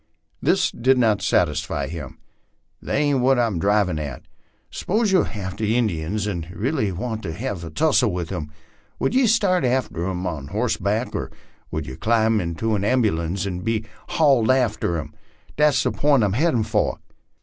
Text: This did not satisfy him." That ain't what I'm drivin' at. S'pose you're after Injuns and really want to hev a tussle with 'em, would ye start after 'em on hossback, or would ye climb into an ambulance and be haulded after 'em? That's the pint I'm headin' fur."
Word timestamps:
This 0.41 0.71
did 0.71 0.97
not 0.97 1.21
satisfy 1.21 1.85
him." 1.85 2.17
That 2.81 2.95
ain't 2.95 3.19
what 3.19 3.37
I'm 3.37 3.59
drivin' 3.59 3.99
at. 3.99 4.23
S'pose 4.71 5.11
you're 5.11 5.27
after 5.27 5.63
Injuns 5.63 6.25
and 6.25 6.49
really 6.49 6.91
want 6.91 7.21
to 7.21 7.31
hev 7.31 7.63
a 7.63 7.69
tussle 7.69 8.11
with 8.11 8.31
'em, 8.31 8.51
would 8.97 9.13
ye 9.13 9.27
start 9.27 9.63
after 9.63 10.07
'em 10.09 10.25
on 10.25 10.47
hossback, 10.47 11.13
or 11.13 11.29
would 11.69 11.85
ye 11.85 11.95
climb 11.97 12.41
into 12.41 12.73
an 12.73 12.83
ambulance 12.83 13.45
and 13.45 13.63
be 13.63 13.85
haulded 14.09 14.49
after 14.57 14.97
'em? 14.97 15.13
That's 15.55 15.83
the 15.83 15.91
pint 15.91 16.23
I'm 16.23 16.33
headin' 16.33 16.63
fur." 16.63 16.93